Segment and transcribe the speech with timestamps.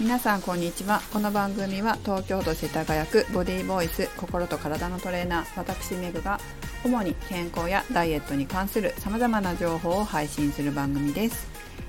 [0.00, 1.02] 皆さんこんにちは。
[1.12, 6.38] この番組は東京都世田谷区ボディーボイス心と体のトレーナー私メグが
[6.84, 11.48] 主に健康やダイエットに関するさまざまな情報を配信する番組です。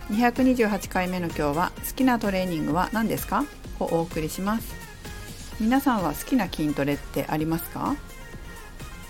[0.09, 3.45] 228回目の今日は好きなトレーニングは何ですか？
[3.79, 4.73] をお送りします。
[5.59, 7.95] 皆さんは好きな筋トレってありますか？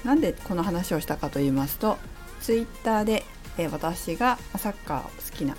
[0.04, 1.98] なんでこの話をしたかと言いますと
[2.42, 3.24] ツイッターで、
[3.72, 5.56] 私がサッカーを好きな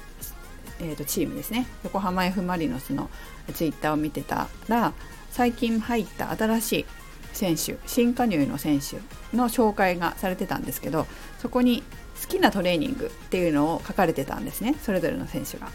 [0.80, 3.10] えー、とチームですね横浜 F・ マリノスの
[3.54, 4.92] ツイッターを見てたら
[5.30, 6.86] 最近入った新しい
[7.32, 8.96] 選手新加入の選手
[9.36, 11.06] の紹介がされてたんですけど
[11.38, 11.82] そこに
[12.20, 15.68] 好きなトレーニングっていうのを書かれてたんですねそれぞれの選手が。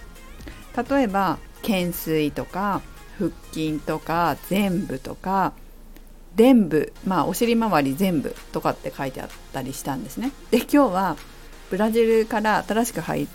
[0.75, 2.81] 例えば懸垂とか
[3.17, 5.53] 腹筋とか全部とか
[6.35, 10.31] 全部まあお尻周り全部とかって書いてあったりしたんですね。
[10.51, 11.17] で今日は
[11.69, 13.27] ブラジルから新しく入っ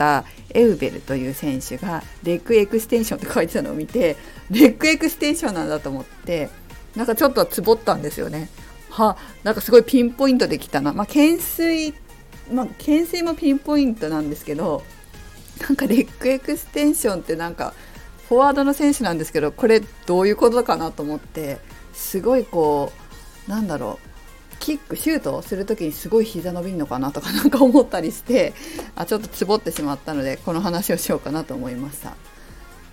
[0.00, 4.16] たエウベルという選手がレッグエクステンションって書いてたのを見て
[4.50, 6.48] レッグエクステンションなんだと思って
[6.96, 8.48] なんかちょっとつぼったんですよね。
[8.88, 10.92] はなんかすごいピンポイントできたな。
[10.92, 11.94] まあ、懸垂
[12.50, 14.82] まあ、懸垂もピンポイントなんですけど
[15.60, 17.74] なんかレッグエクステンションってなんか
[18.28, 21.58] フォワードの選手なんですけどこれどういうことかなと思って
[21.92, 22.92] すごいこ
[23.46, 24.09] うなんだろう
[24.60, 28.52] キックシュートをする時にすごい膝伸びるのかなとかなんか思ったりして
[28.94, 32.14] あちょっとつぼってしまったのでこの話をしようかなと思いました。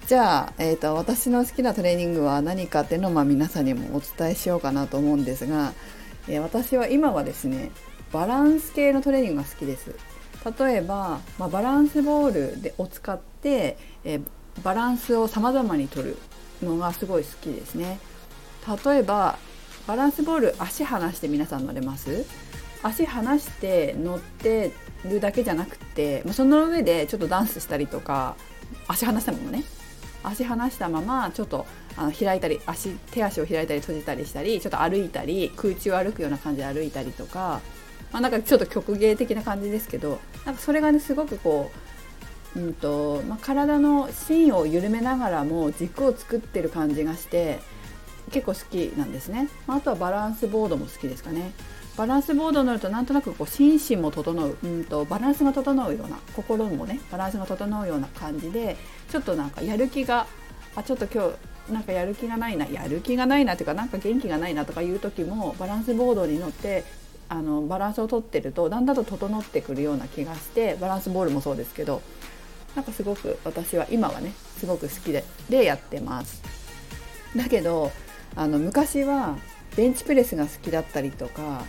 [0.07, 5.73] じゃあ、えーと、私の好きなトレーニングは何かっていうのを、まあ、皆さんにもお伝えしようかなと思うんですが、
[6.29, 7.71] えー、私は今はですね
[8.13, 9.93] バランス系のトレーニングが好きです。
[10.59, 14.21] 例えば、まあ、バランスボールでを使って、えー、
[14.63, 16.17] バランスを様々に取る
[16.63, 17.99] のがすごい好きですね。
[18.85, 19.37] 例えば
[19.87, 22.25] バランスボール足離して皆さん乗れます？
[22.83, 24.71] 足離して乗って
[25.05, 28.35] るだけじゃなくてその上でちょっとダンスしたりとか
[28.87, 29.63] 足離したままね。
[30.23, 37.61] 足離したままちょっとあの開いたり足手足を開いたり閉じたりしたりちょっと歩いたり空中を歩くような感じで歩いたりとか、
[38.11, 41.71] まあ、なんかちょっと曲芸的な感じですけどなんかそれがねすごくこ
[42.55, 47.59] う、うんとまあ、体の芯を緩めながらも軸を作ってる感じがして
[48.31, 51.51] 結構好きなんですね、まあ、あとはバランスボードも好きですかね
[51.95, 58.77] バランスボードに乗るとなんとなくこう心身も整う、うんと、バランスが整うような心もねバランスが整うような感じで
[59.09, 60.27] ちょっとなんかやる気が
[60.75, 61.31] あちょっと今
[61.67, 66.85] 日なんかやる気がないなやる気がないなというかなんか元気がないなとかいう時もバランスボードに乗って
[67.29, 72.01] あのバランスをとってるとだんだんと整ってくるような気がしてバランスボールもそうですけど
[72.75, 76.43] なんかすごく私は今はねすごく好きででやってます。
[77.35, 77.91] だけど
[78.37, 79.37] あの昔は
[79.75, 81.65] ベンチプレスが好きだったりとか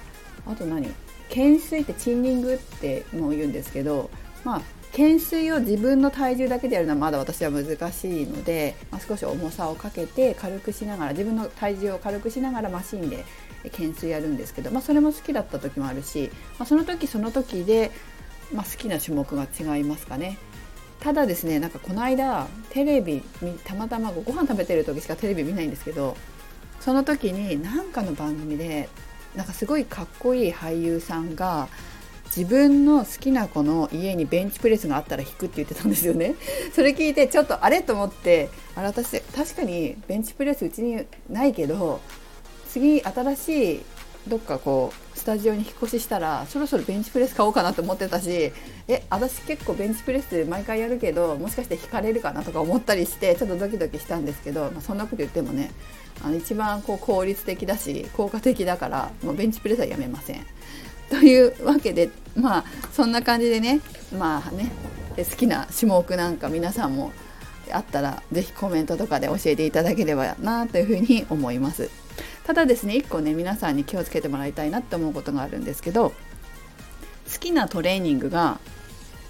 [0.47, 0.89] あと何？
[1.29, 4.11] 懸垂ってチンニングっても言うんですけど
[4.45, 4.61] まあ
[4.93, 13.25] 懸垂を自分の体重だけでやるのはまだ私は難しいので、まあ、少し重さをかけて軽くしながら自分の体重を軽くしながらマシンで
[13.65, 17.91] 懸垂やるんですけど、まあ、それも好きだった時もあるし、まあ、その時その時で、
[18.53, 20.39] まあ、好きな種目が違いますかね。
[21.01, 23.23] ただですねなんかこの間テレビ
[23.65, 26.17] たまたまご飯食べてる時しかテレビ見ないんですけど
[26.81, 28.89] その時に何かの番組で
[29.35, 31.69] なんかすごいかっこいい俳優さんが
[32.37, 36.35] 自分の好きな子の家にベンチプレスがあったら引くって言ってたんですよね。
[36.75, 42.01] それ聞いてちょっとあれと思ってあれ私確かにベンチプレスうちにないけど
[42.71, 43.83] 次新しい
[44.29, 48.53] どっかこうスタジオに引っ越ししたらそろそろベンチプレス買おうかなと思ってたし
[48.89, 55.71] え私結構ベンチプレス毎回やるけどもしかして引かれるかなとか思ったりしてちょっとドキドキしたんですけど、まあ、そんなこと言ってもね
[56.25, 60.47] あの一番こう効率的だし効果的だからもうベンチプレスはやめません。
[61.11, 63.81] というわけでまあそんな感じでね
[64.19, 64.71] まあね
[65.17, 67.13] 好きな種目なんか皆さんも
[67.73, 72.08] あったら是非コメントとかで教えていただければなというふうに思います。
[72.49, 76.15] ただですね1個ね皆さんに気をつけてもらいたいなって思うことがあるんですけど
[77.31, 78.59] 好きなトレーニングが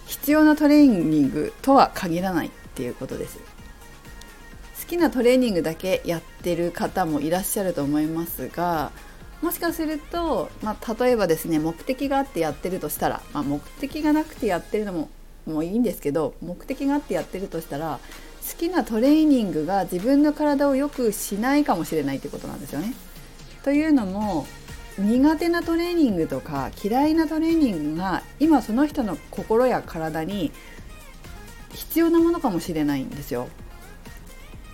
[0.06, 8.92] 必要なトレーニングとは限らないっていうことです好きなトレーニングだけやってる方もいらっしゃると思いますが
[9.42, 15.10] もしかすると、まあ、例えばですね目的があってやってるとしたら、まあ、目的がなくてやってるのも
[15.44, 17.98] もういいんですけど目的があってやってるとしたら
[18.48, 22.94] 好きなトレーニングが自分の体を良くしないかもしれないということなんですよね。
[23.62, 24.46] というのも
[24.98, 30.50] 苦手なトレーニングとか嫌いなトレーニングが今その人の心や体に
[31.72, 33.48] 必要なものかもしれないんですよ。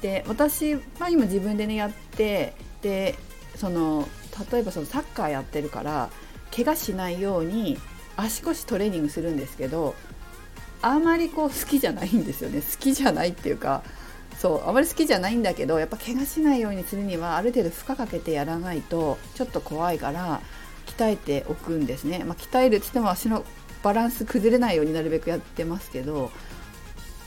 [0.00, 3.16] で私は今自分でねやってで
[3.56, 4.08] その
[4.52, 6.10] 例えばそのサッカーやってるから
[6.54, 7.78] 怪我しないように
[8.16, 9.94] 足腰トレーニングするんですけど
[10.82, 13.82] あまりこう好きじゃないんですよね好きじゃないっていうか
[14.44, 20.42] そうあまり好きじゃないんだけどやっぱ怪我しないようにするにはある程度負荷かけてやらないとちょっと怖いから
[20.84, 23.42] 鍛えておくんですね、まあ、鍛えるって言っても足の
[23.82, 26.30] バランス崩れないようになるべくやってますけど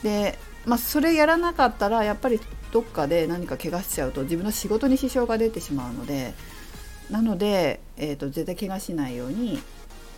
[0.04, 0.38] で、
[0.68, 2.40] まあ、それやらなかったらやっぱり
[2.72, 6.36] どっかで何か怪我しちゃうと自分の仕事に支障が出てしまうので
[7.10, 9.60] なので、えーと、絶対怪我しないように、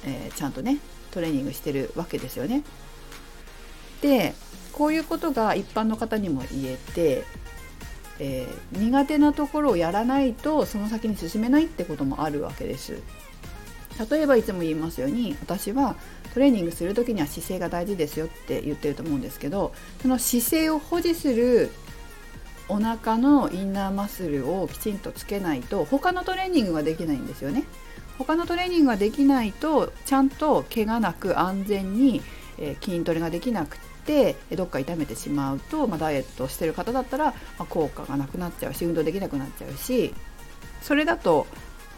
[0.03, 0.79] えー、ちゃんとね
[1.11, 2.61] トレーニングしてるわけですよね。
[4.01, 4.33] で
[4.79, 7.25] こういうことが一般の方にも言えて、
[8.17, 13.01] えー、苦手なところをやらないとその先に進めないってこともあるわけです。
[14.09, 15.97] 例えばいつも言いますように私は
[16.33, 21.69] トレーニングする時には姿勢が大事ですよって言ってると思うんですけどその姿勢を保持する
[22.69, 27.65] お腹のインナーマッスルをきちんとつけないと他のトレーニングができないんですよね。
[28.17, 32.21] 他のトレーニングができないとちゃんと怪我なく安全に、
[32.57, 33.77] え筋トレができなく
[34.09, 40.13] てどっか痛めてしまうと、まあ、ダイエットしてる方だったら、まあ、効果がなくなっちゃうし運動できなくなっちゃうし
[40.81, 41.45] それだと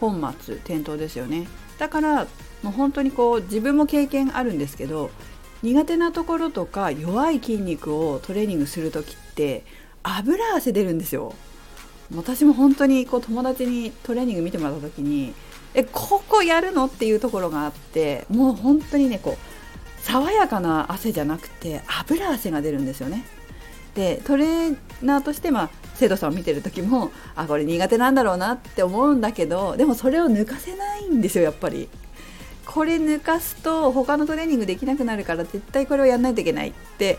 [0.01, 1.47] 本末転倒ですよね。
[1.79, 2.27] だから
[2.63, 5.09] もう本当にこう自分も経験あるんですけど
[5.63, 9.63] 苦手なところとか弱い筋肉をトレーニングする時って
[10.03, 11.33] 油汗出るんですよ。
[12.13, 15.33] 私も本当にこう友達にトレーニング見てもらった時に
[15.73, 16.85] えここやるの？
[16.85, 19.50] っていうところがあってもう本当にねこう
[20.03, 23.23] 爽やかな汗じゃなくて油汗が出るんですよね。
[23.95, 31.89] でトレーナーとしてまあ生徒さんを見てる時もあこれ苦手なんだろうなって思うんだけどでもそれを抜かせないんですよやっぱり。
[32.65, 37.17] これ抜かすと他のトレーニングできなくなるから絶対これをやんないといけないって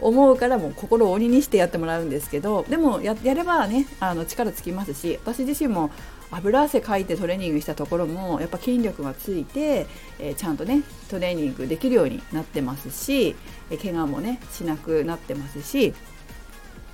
[0.00, 5.90] 思うからもう心を鬼にしてやってもらうんですけどでもやればねあの力つきますし私自身も
[6.36, 9.86] 油汗かいてトレーニングしたところもやっぱ筋力がついて、
[10.18, 13.36] えー、ちゃんとねトレーニングできるようになってますし、
[13.70, 15.94] えー、怪我もねしなくなってますし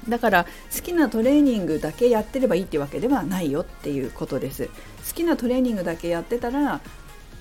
[0.09, 0.45] だから
[0.75, 4.69] 好きなトレーニングだけやってればいいってわけではないよっていうことです。
[5.09, 6.81] 好きなトレーニングだけやってたら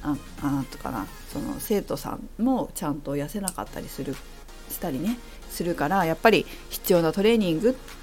[0.01, 4.15] ああなんとかなその生徒さんもちゃんと痩せなかったりする
[4.69, 5.17] したりね
[5.49, 7.98] するからやっぱり必要なトレーニングって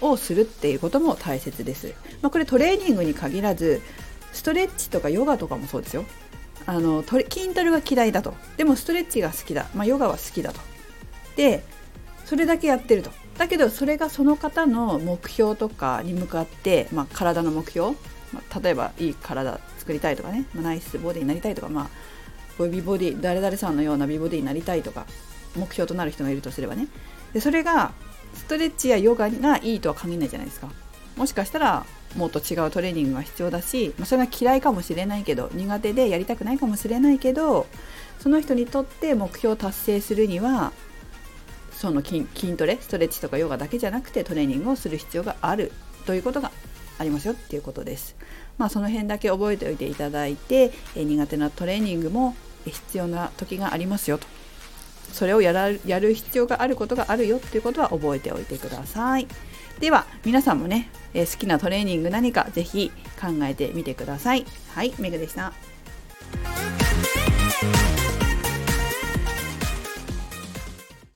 [0.00, 1.94] をするっていうことも大切です。
[2.22, 3.80] まあ、これトレーニングに限らず
[4.32, 6.04] ストレッチとかヨガとかもそうですよ。
[6.66, 8.34] あの筋トレが嫌いだと。
[8.56, 10.60] でもストレッチが好きだ、まあ、ヨガは好きだと。
[11.36, 11.64] で
[12.24, 13.10] それだけやってると。
[13.38, 17.96] だけどそれがその方の目標とかに向かって、まあ、体の目標、
[18.32, 21.88] まあ、例えばいい体作りたいとかね、まあ、ナイスボディになりたいとか、ま
[22.58, 25.06] あ、美ボディ誰々さんのような美ボディになりたいとか
[25.56, 26.88] 目標となる人がいるとすればね。
[27.32, 27.92] でそれが
[28.34, 30.70] ストレッチやヨガがいいとは限らないじゃないですか
[31.16, 31.84] もしかしたら
[32.16, 37.66] もっと違うトレーニングが必要だし、それが嫌いかもしれないけど苦手でやりたくないかもしれないけど
[38.18, 40.72] その人にとって目標を達成するには
[41.72, 42.24] その筋
[42.56, 45.72] トレストレッチとかヨガだけじゃなくてトレーニングをする必要がある
[46.04, 46.50] ということが
[46.98, 48.16] ありますよっていうことです。
[48.58, 52.36] まあ、その辺だけ覚えておいていただいて、苦手なトレーニングも
[52.66, 54.26] 必要な時がありますよと
[55.12, 59.26] それをやらやる必要があることがあるよっていうことは覚えておいてください。
[59.80, 64.44] では皆さんもね、え好きなトレーニング何かぜひ考えてみてください。
[64.74, 65.69] はいメグでした。